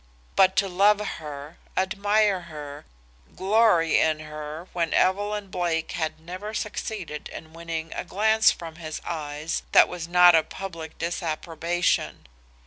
[0.35, 2.85] But to love her, admire her,
[3.35, 8.99] glory in her when Evelyn Blake had never succeeded in winning a glance from his
[9.05, 12.25] eyes that was not a public disapprobation!